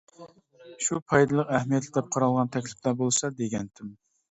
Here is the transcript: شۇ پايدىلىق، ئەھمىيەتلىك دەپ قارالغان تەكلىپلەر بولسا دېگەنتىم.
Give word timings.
شۇ 0.85 0.97
پايدىلىق، 1.11 1.51
ئەھمىيەتلىك 1.59 1.93
دەپ 1.99 2.09
قارالغان 2.17 2.51
تەكلىپلەر 2.57 2.99
بولسا 3.05 3.33
دېگەنتىم. 3.45 3.97